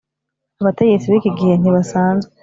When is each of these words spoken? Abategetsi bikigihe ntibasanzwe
Abategetsi 0.61 1.11
bikigihe 1.13 1.53
ntibasanzwe 1.57 2.31